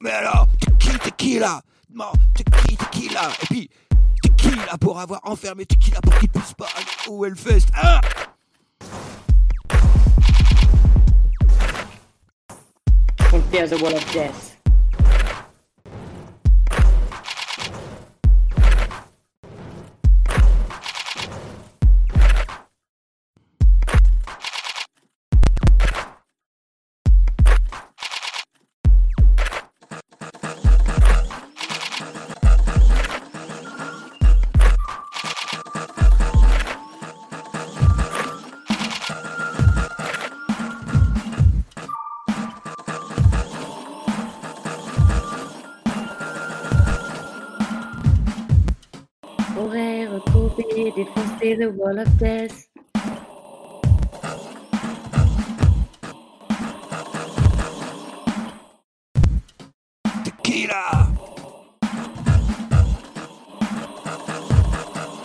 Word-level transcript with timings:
Mais 0.00 0.10
alors, 0.10 0.48
tequila, 0.60 0.98
tequila, 1.00 1.60
non, 1.94 2.12
tequila, 2.34 2.76
tequila, 2.84 3.20
et 3.42 3.46
puis 3.46 3.70
tequila 4.22 4.78
pour 4.80 4.98
avoir 4.98 5.20
enfermé 5.24 5.66
tequila 5.66 6.00
pour 6.00 6.16
qu'il 6.18 6.28
puisse 6.30 6.54
pas 6.54 6.66
aller 6.76 7.08
au 7.10 7.24
Hellfest. 7.24 7.66
Ah 7.74 8.00
There's 13.52 13.72
a 13.72 13.74
of 13.76 14.12
death. 14.12 14.49
tomber, 50.50 51.38
see 51.40 51.54
the 51.54 51.70
wall 51.70 51.98
of 51.98 52.18
death. 52.18 52.66
Tequila! 60.24 61.08